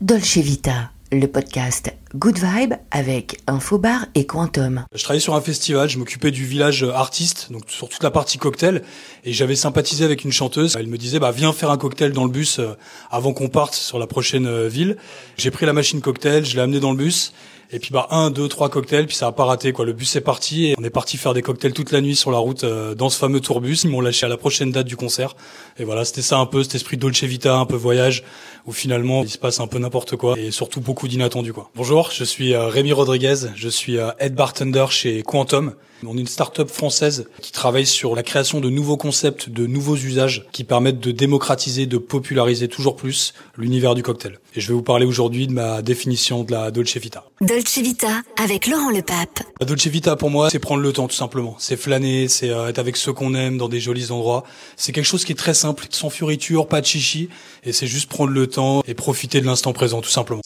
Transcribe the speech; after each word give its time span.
Dolce 0.00 0.38
Vita, 0.38 0.92
le 1.10 1.26
podcast 1.26 1.92
Good 2.14 2.38
Vibe 2.38 2.74
avec 2.92 3.40
Infobar 3.48 4.06
et 4.14 4.26
Quantum. 4.26 4.84
Je 4.94 5.02
travaillais 5.02 5.20
sur 5.20 5.34
un 5.34 5.40
festival, 5.40 5.88
je 5.88 5.98
m'occupais 5.98 6.30
du 6.30 6.44
village 6.44 6.84
artiste, 6.84 7.50
donc 7.50 7.64
sur 7.66 7.88
toute 7.88 8.04
la 8.04 8.12
partie 8.12 8.38
cocktail, 8.38 8.82
et 9.24 9.32
j'avais 9.32 9.56
sympathisé 9.56 10.04
avec 10.04 10.22
une 10.22 10.30
chanteuse. 10.30 10.76
Elle 10.78 10.86
me 10.86 10.98
disait, 10.98 11.18
bah 11.18 11.32
viens 11.32 11.52
faire 11.52 11.72
un 11.72 11.76
cocktail 11.78 12.12
dans 12.12 12.24
le 12.24 12.30
bus 12.30 12.60
euh, 12.60 12.76
avant 13.10 13.32
qu'on 13.32 13.48
parte 13.48 13.74
sur 13.74 13.98
la 13.98 14.06
prochaine 14.06 14.46
euh, 14.46 14.68
ville. 14.68 14.98
J'ai 15.36 15.50
pris 15.50 15.66
la 15.66 15.72
machine 15.72 16.00
cocktail, 16.00 16.44
je 16.44 16.54
l'ai 16.54 16.62
amené 16.62 16.78
dans 16.78 16.92
le 16.92 16.96
bus, 16.96 17.32
et 17.70 17.78
puis 17.78 17.90
bah 17.92 18.06
un, 18.10 18.30
deux, 18.30 18.48
trois 18.48 18.68
cocktails, 18.68 19.06
puis 19.06 19.16
ça 19.16 19.26
a 19.26 19.32
pas 19.32 19.44
raté 19.44 19.72
quoi. 19.72 19.84
Le 19.84 19.92
bus 19.92 20.16
est 20.16 20.20
parti 20.20 20.66
et 20.66 20.74
on 20.78 20.84
est 20.84 20.90
parti 20.90 21.16
faire 21.16 21.34
des 21.34 21.42
cocktails 21.42 21.72
toute 21.72 21.92
la 21.92 22.00
nuit 22.00 22.16
sur 22.16 22.30
la 22.30 22.38
route 22.38 22.64
euh, 22.64 22.94
dans 22.94 23.10
ce 23.10 23.18
fameux 23.18 23.40
tourbus. 23.40 23.80
Ils 23.84 23.90
m'ont 23.90 24.00
lâché 24.00 24.26
à 24.26 24.28
la 24.28 24.36
prochaine 24.36 24.72
date 24.72 24.86
du 24.86 24.96
concert. 24.96 25.36
Et 25.78 25.84
voilà, 25.84 26.04
c'était 26.04 26.22
ça 26.22 26.38
un 26.38 26.46
peu, 26.46 26.62
cet 26.62 26.76
esprit 26.76 26.96
Dolce 26.96 27.24
Vita, 27.24 27.56
un 27.56 27.66
peu 27.66 27.76
voyage, 27.76 28.24
où 28.66 28.72
finalement 28.72 29.22
il 29.22 29.28
se 29.28 29.38
passe 29.38 29.60
un 29.60 29.66
peu 29.66 29.78
n'importe 29.78 30.16
quoi 30.16 30.38
et 30.38 30.50
surtout 30.50 30.80
beaucoup 30.80 31.08
d'inattendus 31.08 31.52
quoi. 31.52 31.70
Bonjour, 31.74 32.10
je 32.10 32.24
suis 32.24 32.54
euh, 32.54 32.68
Rémi 32.68 32.92
Rodriguez, 32.92 33.36
je 33.54 33.68
suis 33.68 33.98
euh, 33.98 34.10
head 34.18 34.34
bartender 34.34 34.86
chez 34.90 35.22
Quantum. 35.22 35.74
On 36.06 36.16
est 36.16 36.20
une 36.20 36.28
start-up 36.28 36.70
française 36.70 37.28
qui 37.40 37.50
travaille 37.50 37.86
sur 37.86 38.14
la 38.14 38.22
création 38.22 38.60
de 38.60 38.70
nouveaux 38.70 38.96
concepts, 38.96 39.50
de 39.50 39.66
nouveaux 39.66 39.96
usages 39.96 40.46
qui 40.52 40.62
permettent 40.62 41.00
de 41.00 41.10
démocratiser, 41.10 41.86
de 41.86 41.98
populariser 41.98 42.68
toujours 42.68 42.94
plus 42.94 43.34
l'univers 43.56 43.96
du 43.96 44.04
cocktail. 44.04 44.38
Et 44.54 44.60
je 44.60 44.68
vais 44.68 44.74
vous 44.74 44.82
parler 44.82 45.06
aujourd'hui 45.06 45.48
de 45.48 45.52
ma 45.52 45.82
définition 45.82 46.44
de 46.44 46.52
la 46.52 46.70
Dolce 46.70 46.96
Vita. 46.98 47.24
Dolce 47.40 47.78
Vita 47.78 48.22
avec 48.36 48.66
Laurent 48.66 48.90
Lepape. 48.90 49.44
La 49.60 49.66
Dolce 49.66 49.86
Vita 49.86 50.16
pour 50.16 50.28
moi, 50.28 50.50
c'est 50.50 50.58
prendre 50.58 50.82
le 50.82 50.92
temps 50.92 51.06
tout 51.06 51.14
simplement. 51.14 51.54
C'est 51.60 51.76
flâner, 51.76 52.26
c'est 52.26 52.50
euh, 52.50 52.66
être 52.66 52.80
avec 52.80 52.96
ceux 52.96 53.12
qu'on 53.12 53.32
aime 53.34 53.58
dans 53.58 53.68
des 53.68 53.78
jolis 53.78 54.10
endroits. 54.10 54.42
C'est 54.76 54.90
quelque 54.90 55.04
chose 55.04 55.24
qui 55.24 55.30
est 55.30 55.36
très 55.36 55.54
simple, 55.54 55.86
sans 55.90 56.10
fioriture, 56.10 56.66
pas 56.66 56.80
de 56.80 56.86
chichi, 56.86 57.28
et 57.62 57.72
c'est 57.72 57.86
juste 57.86 58.08
prendre 58.08 58.32
le 58.32 58.48
temps 58.48 58.82
et 58.88 58.94
profiter 58.94 59.40
de 59.40 59.46
l'instant 59.46 59.72
présent 59.72 60.00
tout 60.00 60.10
simplement. 60.10 60.40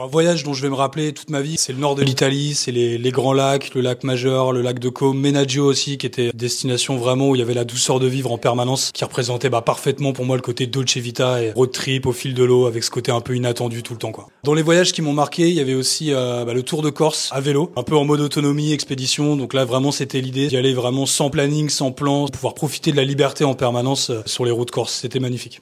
Un 0.00 0.06
voyage 0.06 0.44
dont 0.44 0.54
je 0.54 0.62
vais 0.62 0.68
me 0.68 0.76
rappeler 0.76 1.12
toute 1.12 1.28
ma 1.28 1.40
vie, 1.40 1.56
c'est 1.58 1.72
le 1.72 1.80
nord 1.80 1.96
de 1.96 2.04
l'Italie, 2.04 2.54
c'est 2.54 2.70
les, 2.70 3.10
grands 3.10 3.32
lacs, 3.32 3.74
le 3.74 3.80
lac 3.80 4.04
majeur, 4.04 4.52
le 4.52 4.62
lac 4.62 4.78
de 4.78 4.88
Côme, 4.90 5.18
Menaggio 5.18 5.64
aussi, 5.64 5.98
qui 5.98 6.06
était 6.06 6.30
destination 6.34 6.96
vraiment 6.96 7.30
où 7.30 7.34
il 7.34 7.40
y 7.40 7.42
avait 7.42 7.52
la 7.52 7.64
douceur 7.64 7.98
de 7.98 8.06
vivre 8.06 8.30
en 8.30 8.38
permanence, 8.38 8.92
qui 8.94 9.02
représentait 9.02 9.50
bah, 9.50 9.60
parfaitement 9.60 10.12
pour 10.12 10.24
moi 10.24 10.36
le 10.36 10.42
côté 10.42 10.68
Dolce 10.68 10.98
Vita 10.98 11.42
et 11.42 11.50
road 11.50 11.72
trip 11.72 12.06
au 12.06 12.12
fil 12.12 12.32
de 12.34 12.44
l'eau, 12.44 12.66
avec 12.66 12.84
ce 12.84 12.92
côté 12.92 13.10
un 13.10 13.20
peu 13.20 13.34
inattendu 13.34 13.82
tout 13.82 13.92
le 13.92 13.98
temps. 13.98 14.12
quoi. 14.12 14.28
Dans 14.44 14.54
les 14.54 14.62
voyages 14.62 14.92
qui 14.92 15.02
m'ont 15.02 15.12
marqué, 15.12 15.48
il 15.48 15.54
y 15.54 15.60
avait 15.60 15.74
aussi 15.74 16.12
euh, 16.12 16.44
bah, 16.44 16.54
le 16.54 16.62
Tour 16.62 16.82
de 16.82 16.90
Corse 16.90 17.30
à 17.32 17.40
vélo, 17.40 17.72
un 17.74 17.82
peu 17.82 17.96
en 17.96 18.04
mode 18.04 18.20
autonomie, 18.20 18.72
expédition. 18.72 19.34
Donc 19.34 19.52
là, 19.52 19.64
vraiment, 19.64 19.90
c'était 19.90 20.20
l'idée 20.20 20.46
d'y 20.46 20.56
aller 20.56 20.74
vraiment 20.74 21.06
sans 21.06 21.28
planning, 21.28 21.70
sans 21.70 21.90
plan, 21.90 22.28
pouvoir 22.28 22.54
profiter 22.54 22.92
de 22.92 22.96
la 22.96 23.04
liberté 23.04 23.42
en 23.42 23.54
permanence 23.54 24.10
euh, 24.10 24.22
sur 24.26 24.44
les 24.44 24.52
routes 24.52 24.70
corse. 24.70 24.94
C'était 24.94 25.18
magnifique. 25.18 25.58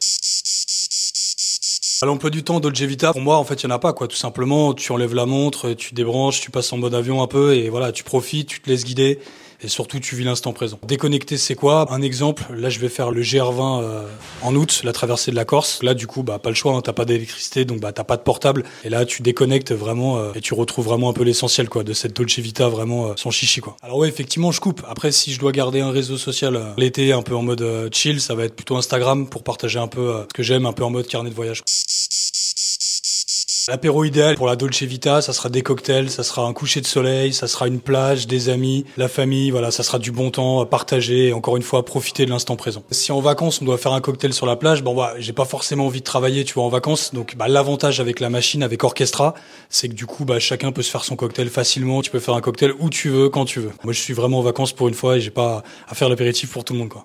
À 2.02 2.04
l'emploi 2.04 2.28
du 2.28 2.44
temps 2.44 2.60
Dolce 2.60 2.82
Vita, 2.82 3.12
pour 3.12 3.22
moi, 3.22 3.38
en 3.38 3.44
fait, 3.44 3.62
il 3.62 3.64
y 3.64 3.66
en 3.68 3.74
a 3.74 3.78
pas, 3.78 3.94
quoi. 3.94 4.06
Tout 4.06 4.16
simplement, 4.16 4.74
tu 4.74 4.92
enlèves 4.92 5.14
la 5.14 5.24
montre, 5.24 5.72
tu 5.72 5.94
débranches, 5.94 6.42
tu 6.42 6.50
passes 6.50 6.70
en 6.74 6.76
mode 6.76 6.94
avion 6.94 7.22
un 7.22 7.26
peu, 7.26 7.54
et 7.54 7.70
voilà, 7.70 7.90
tu 7.90 8.04
profites, 8.04 8.48
tu 8.48 8.60
te 8.60 8.68
laisses 8.68 8.84
guider, 8.84 9.18
et 9.62 9.68
surtout, 9.68 10.00
tu 10.00 10.16
vis 10.16 10.24
l'instant 10.24 10.52
présent. 10.52 10.78
Déconnecter, 10.86 11.36
c'est 11.36 11.54
quoi 11.54 11.92
Un 11.92 12.02
exemple, 12.02 12.44
là, 12.54 12.68
je 12.68 12.78
vais 12.78 12.88
faire 12.88 13.10
le 13.10 13.22
GR20 13.22 13.82
euh, 13.82 14.06
en 14.42 14.54
août, 14.54 14.82
la 14.84 14.92
traversée 14.92 15.30
de 15.30 15.36
la 15.36 15.44
Corse. 15.44 15.82
Là, 15.82 15.94
du 15.94 16.06
coup, 16.06 16.22
bah, 16.22 16.38
pas 16.38 16.50
le 16.50 16.54
choix, 16.54 16.74
hein, 16.74 16.82
t'as 16.82 16.92
pas 16.92 17.04
d'électricité, 17.04 17.64
donc 17.64 17.80
bah, 17.80 17.92
t'as 17.92 18.04
pas 18.04 18.16
de 18.16 18.22
portable, 18.22 18.64
et 18.84 18.88
là, 18.88 19.04
tu 19.04 19.22
déconnectes 19.22 19.72
vraiment, 19.72 20.18
euh, 20.18 20.32
et 20.34 20.40
tu 20.40 20.54
retrouves 20.54 20.86
vraiment 20.86 21.08
un 21.08 21.12
peu 21.12 21.24
l'essentiel, 21.24 21.68
quoi, 21.68 21.84
de 21.84 21.92
cette 21.92 22.14
Dolce 22.14 22.38
Vita, 22.38 22.68
vraiment 22.68 23.08
euh, 23.08 23.12
sans 23.16 23.30
chichi, 23.30 23.60
quoi. 23.60 23.76
Alors 23.82 23.98
ouais, 23.98 24.08
effectivement, 24.08 24.52
je 24.52 24.60
coupe. 24.60 24.82
Après, 24.88 25.12
si 25.12 25.32
je 25.32 25.40
dois 25.40 25.52
garder 25.52 25.80
un 25.80 25.90
réseau 25.90 26.18
social 26.18 26.74
l'été, 26.76 27.12
un 27.12 27.22
peu 27.22 27.34
en 27.34 27.42
mode 27.42 27.88
chill, 27.92 28.20
ça 28.20 28.34
va 28.34 28.44
être 28.44 28.56
plutôt 28.56 28.76
Instagram 28.76 29.28
pour 29.28 29.42
partager 29.42 29.78
un 29.78 29.88
peu 29.88 30.24
ce 30.28 30.34
que 30.34 30.42
j'aime, 30.42 30.66
un 30.66 30.72
peu 30.72 30.84
en 30.84 30.90
mode 30.90 31.06
carnet 31.06 31.30
de 31.30 31.34
voyage. 31.34 31.62
L'apéro 33.68 34.04
idéal 34.04 34.36
pour 34.36 34.46
la 34.46 34.54
Dolce 34.54 34.84
Vita, 34.84 35.20
ça 35.20 35.32
sera 35.32 35.48
des 35.48 35.62
cocktails, 35.62 36.08
ça 36.08 36.22
sera 36.22 36.46
un 36.46 36.52
coucher 36.52 36.80
de 36.80 36.86
soleil, 36.86 37.32
ça 37.32 37.48
sera 37.48 37.66
une 37.66 37.80
plage, 37.80 38.28
des 38.28 38.48
amis, 38.48 38.84
la 38.96 39.08
famille, 39.08 39.50
voilà, 39.50 39.72
ça 39.72 39.82
sera 39.82 39.98
du 39.98 40.12
bon 40.12 40.30
temps, 40.30 40.64
partager 40.66 41.28
et 41.28 41.32
encore 41.32 41.56
une 41.56 41.64
fois 41.64 41.84
profiter 41.84 42.26
de 42.26 42.30
l'instant 42.30 42.54
présent. 42.54 42.84
Si 42.92 43.10
en 43.10 43.18
vacances 43.20 43.60
on 43.60 43.64
doit 43.64 43.76
faire 43.76 43.92
un 43.92 44.00
cocktail 44.00 44.32
sur 44.32 44.46
la 44.46 44.54
plage, 44.54 44.84
bon 44.84 44.94
bah 44.94 45.14
j'ai 45.18 45.32
pas 45.32 45.44
forcément 45.44 45.86
envie 45.86 45.98
de 45.98 46.04
travailler, 46.04 46.44
tu 46.44 46.54
vois, 46.54 46.62
en 46.62 46.68
vacances, 46.68 47.12
donc 47.12 47.34
bah, 47.34 47.48
l'avantage 47.48 47.98
avec 47.98 48.20
la 48.20 48.30
machine, 48.30 48.62
avec 48.62 48.84
Orchestra, 48.84 49.34
c'est 49.68 49.88
que 49.88 49.94
du 49.94 50.06
coup 50.06 50.24
bah 50.24 50.38
chacun 50.38 50.70
peut 50.70 50.82
se 50.82 50.90
faire 50.92 51.02
son 51.02 51.16
cocktail 51.16 51.48
facilement, 51.48 52.02
tu 52.02 52.12
peux 52.12 52.20
faire 52.20 52.36
un 52.36 52.40
cocktail 52.40 52.72
où 52.78 52.88
tu 52.88 53.08
veux, 53.08 53.30
quand 53.30 53.46
tu 53.46 53.58
veux. 53.58 53.72
Moi 53.82 53.92
je 53.92 54.00
suis 54.00 54.14
vraiment 54.14 54.38
en 54.38 54.42
vacances 54.42 54.74
pour 54.74 54.86
une 54.86 54.94
fois 54.94 55.16
et 55.16 55.20
j'ai 55.20 55.32
pas 55.32 55.64
à 55.88 55.96
faire 55.96 56.08
l'apéritif 56.08 56.52
pour 56.52 56.62
tout 56.62 56.72
le 56.72 56.78
monde 56.78 56.90
quoi. 56.90 57.04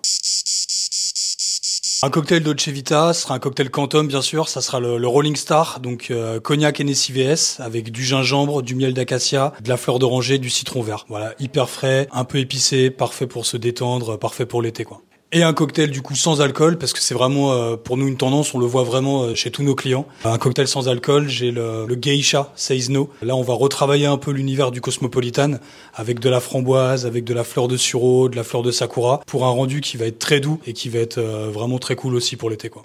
Un 2.04 2.10
cocktail 2.10 2.42
Dolce 2.42 2.68
Vita, 2.70 3.14
ce 3.14 3.22
sera 3.22 3.36
un 3.36 3.40
cocktail 3.40 3.70
Quantum 3.70 4.08
bien 4.08 4.24
sûr, 4.24 4.50
ça 4.50 4.62
sera 4.62 4.80
le, 4.80 5.06
Rolling 5.06 5.36
Star, 5.36 5.80
donc 5.80 6.08
euh, 6.10 6.40
cognac 6.40 6.82
VS 6.82 7.60
avec 7.60 7.92
du 7.92 8.04
gingembre, 8.04 8.64
du 8.64 8.74
miel 8.74 8.96
d'acacia, 8.96 9.54
de 9.62 9.70
la 9.70 9.78
fleur 9.78 10.00
d'oranger, 10.00 10.40
du 10.40 10.50
citron 10.50 10.82
vert. 10.82 11.06
Voilà, 11.10 11.36
hyper 11.40 11.70
frais, 11.70 12.08
un 12.12 12.24
peu 12.24 12.40
épicé, 12.40 12.90
parfait 12.90 13.28
pour 13.28 13.46
se 13.46 13.56
détendre, 13.56 14.18
parfait 14.18 14.48
pour 14.48 14.64
l'été 14.64 14.84
quoi 14.84 15.04
et 15.32 15.44
un 15.44 15.54
cocktail 15.54 15.90
du 15.92 16.02
coup 16.02 16.16
sans 16.16 16.42
alcool 16.42 16.78
parce 16.78 16.94
que 16.94 17.00
c'est 17.00 17.14
vraiment 17.14 17.54
euh, 17.54 17.78
pour 17.78 17.98
nous 17.98 18.08
une 18.08 18.18
tendance, 18.18 18.54
on 18.54 18.60
le 18.60 18.66
voit 18.66 18.84
vraiment 18.84 19.24
euh, 19.24 19.36
chez 19.36 19.52
tous 19.52 19.64
nos 19.64 19.76
clients. 19.76 20.06
Un 20.26 20.38
cocktail 20.38 20.68
sans 20.68 20.90
alcool, 20.90 21.28
j'ai 21.30 21.52
le, 21.52 21.86
le 21.88 21.96
Geisha 21.96 22.52
Says. 22.56 22.90
Là, 23.22 23.36
on 23.36 23.42
va 23.42 23.54
retravailler 23.54 24.08
un 24.08 24.18
peu 24.18 24.32
l'univers 24.32 24.72
du 24.72 24.82
cosmopolitan 24.82 25.60
avec 25.94 26.20
de 26.20 26.30
la 26.30 26.40
framboise, 26.40 27.06
avec 27.06 27.24
de 27.24 27.34
la 27.34 27.44
fleur 27.44 27.68
de 27.68 27.78
sureau, 27.78 28.28
de 28.28 28.36
la 28.36 28.44
fleur 28.44 28.64
de 28.64 28.72
sakura 28.72 29.22
pour 29.28 29.46
un 29.46 29.50
rendu 29.50 29.82
qui 29.82 29.98
va 29.98 30.06
être 30.06 30.20
très 30.20 30.40
doux 30.40 30.60
et 30.66 30.74
qui 30.74 30.90
va 30.90 31.00
être 31.00 31.20
euh, 31.20 31.50
vraiment 31.52 31.80
très 31.80 31.96
cool 31.96 32.16
aussi 32.16 32.36
pour 32.36 32.50
l'été 32.50 32.70
quoi. 32.70 32.84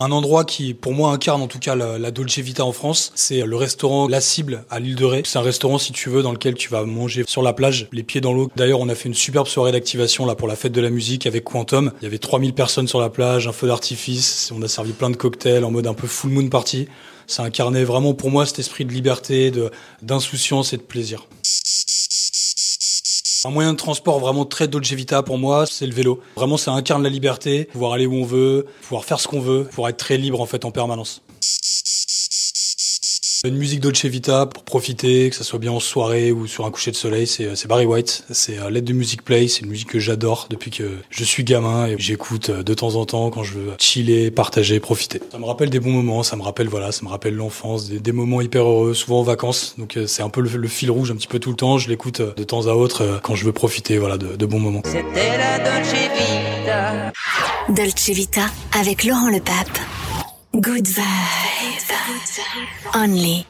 Un 0.00 0.10
endroit 0.10 0.44
qui, 0.44 0.74
pour 0.74 0.92
moi, 0.92 1.12
incarne 1.12 1.40
en 1.40 1.46
tout 1.46 1.60
cas 1.60 1.76
la, 1.76 2.10
Dolce 2.10 2.38
Vita 2.38 2.64
en 2.64 2.72
France, 2.72 3.12
c'est 3.14 3.42
le 3.46 3.56
restaurant 3.56 4.08
La 4.08 4.20
Cible 4.20 4.64
à 4.68 4.80
l'île 4.80 4.96
de 4.96 5.04
Ré. 5.04 5.22
C'est 5.24 5.38
un 5.38 5.42
restaurant, 5.42 5.78
si 5.78 5.92
tu 5.92 6.08
veux, 6.08 6.22
dans 6.22 6.32
lequel 6.32 6.54
tu 6.54 6.68
vas 6.68 6.82
manger 6.84 7.22
sur 7.28 7.42
la 7.42 7.52
plage, 7.52 7.88
les 7.92 8.02
pieds 8.02 8.20
dans 8.20 8.32
l'eau. 8.32 8.50
D'ailleurs, 8.56 8.80
on 8.80 8.88
a 8.88 8.96
fait 8.96 9.08
une 9.08 9.14
superbe 9.14 9.46
soirée 9.46 9.70
d'activation 9.70 10.26
là 10.26 10.34
pour 10.34 10.48
la 10.48 10.56
fête 10.56 10.72
de 10.72 10.80
la 10.80 10.90
musique 10.90 11.26
avec 11.26 11.44
Quantum. 11.44 11.92
Il 12.00 12.04
y 12.04 12.06
avait 12.06 12.18
3000 12.18 12.54
personnes 12.54 12.88
sur 12.88 13.00
la 13.00 13.08
plage, 13.08 13.46
un 13.46 13.52
feu 13.52 13.68
d'artifice. 13.68 14.52
On 14.52 14.62
a 14.62 14.68
servi 14.68 14.92
plein 14.92 15.10
de 15.10 15.16
cocktails 15.16 15.64
en 15.64 15.70
mode 15.70 15.86
un 15.86 15.94
peu 15.94 16.08
full 16.08 16.30
moon 16.30 16.48
party. 16.48 16.88
Ça 17.28 17.44
incarnait 17.44 17.84
vraiment 17.84 18.14
pour 18.14 18.30
moi 18.30 18.46
cet 18.46 18.58
esprit 18.58 18.84
de 18.84 18.92
liberté, 18.92 19.52
d'insouciance 20.02 20.72
et 20.72 20.76
de 20.76 20.82
plaisir. 20.82 21.28
Un 23.46 23.50
moyen 23.50 23.72
de 23.72 23.76
transport 23.76 24.20
vraiment 24.20 24.46
très 24.46 24.68
Dolce 24.68 24.92
Vita 24.92 25.22
pour 25.22 25.36
moi, 25.36 25.66
c'est 25.66 25.86
le 25.86 25.92
vélo. 25.92 26.20
Vraiment, 26.34 26.56
ça 26.56 26.72
incarne 26.72 27.02
la 27.02 27.10
liberté, 27.10 27.66
pouvoir 27.66 27.92
aller 27.92 28.06
où 28.06 28.14
on 28.14 28.24
veut, 28.24 28.66
pouvoir 28.80 29.04
faire 29.04 29.20
ce 29.20 29.28
qu'on 29.28 29.40
veut, 29.40 29.64
pouvoir 29.64 29.90
être 29.90 29.98
très 29.98 30.16
libre 30.16 30.40
en 30.40 30.46
fait 30.46 30.64
en 30.64 30.70
permanence. 30.70 31.22
Une 33.44 33.58
musique 33.58 33.80
Dolce 33.80 34.06
Vita 34.06 34.46
pour 34.46 34.62
profiter, 34.62 35.28
que 35.28 35.36
ce 35.36 35.44
soit 35.44 35.58
bien 35.58 35.70
en 35.70 35.78
soirée 35.78 36.32
ou 36.32 36.46
sur 36.46 36.64
un 36.64 36.70
coucher 36.70 36.90
de 36.92 36.96
soleil, 36.96 37.26
c'est 37.26 37.66
Barry 37.66 37.84
White. 37.84 38.24
C'est 38.30 38.56
l'aide 38.70 38.84
de 38.84 38.94
Music 38.94 39.22
Play, 39.22 39.48
c'est 39.48 39.60
une 39.60 39.68
musique 39.68 39.90
que 39.90 39.98
j'adore 39.98 40.46
depuis 40.48 40.70
que 40.70 40.84
je 41.10 41.24
suis 41.24 41.44
gamin 41.44 41.86
et 41.86 41.96
j'écoute 41.98 42.50
de 42.50 42.74
temps 42.74 42.94
en 42.94 43.04
temps 43.04 43.28
quand 43.28 43.42
je 43.42 43.52
veux 43.52 43.72
chiller, 43.78 44.30
partager, 44.30 44.80
profiter. 44.80 45.20
Ça 45.30 45.38
me 45.38 45.44
rappelle 45.44 45.68
des 45.68 45.78
bons 45.78 45.90
moments, 45.90 46.22
ça 46.22 46.36
me 46.36 46.42
rappelle 46.42 46.68
voilà, 46.68 46.90
ça 46.90 47.02
me 47.04 47.10
rappelle 47.10 47.34
l'enfance, 47.34 47.90
des, 47.90 48.00
des, 48.00 48.12
moments 48.12 48.40
hyper 48.40 48.64
heureux, 48.64 48.94
souvent 48.94 49.20
en 49.20 49.24
vacances. 49.24 49.74
Donc 49.76 49.98
c'est 50.06 50.22
un 50.22 50.30
peu 50.30 50.40
le, 50.40 50.48
le, 50.48 50.68
fil 50.68 50.90
rouge 50.90 51.10
un 51.10 51.16
petit 51.16 51.28
peu 51.28 51.38
tout 51.38 51.50
le 51.50 51.56
temps. 51.56 51.76
Je 51.76 51.90
l'écoute 51.90 52.22
de 52.22 52.44
temps 52.44 52.66
à 52.66 52.72
autre 52.72 53.20
quand 53.22 53.34
je 53.34 53.44
veux 53.44 53.52
profiter 53.52 53.98
voilà 53.98 54.16
de, 54.16 54.36
de 54.36 54.46
bons 54.46 54.58
moments. 54.58 54.80
C'était 54.86 55.36
la 55.36 55.58
Dolce 55.58 55.92
Vita. 55.92 57.12
Dolce 57.68 58.08
Vita 58.08 58.46
avec 58.72 59.04
Laurent 59.04 59.28
Le 59.28 59.40
Pape. 59.40 59.78
Good 60.60 60.84
vibes. 60.84 61.90
Only 62.94 63.44